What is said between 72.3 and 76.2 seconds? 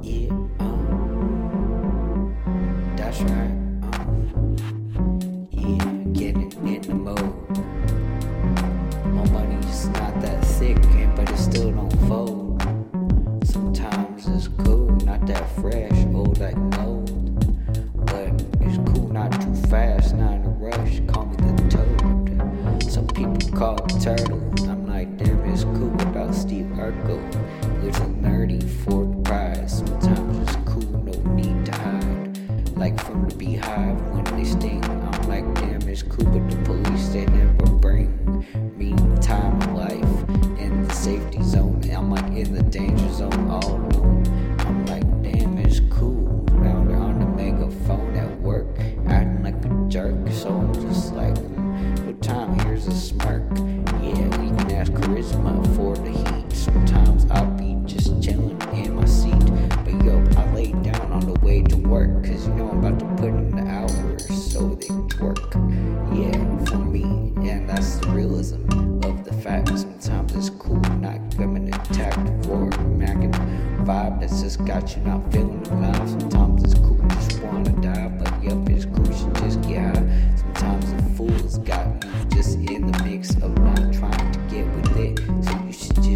for a Mac vibe that's just got you not feeling alive.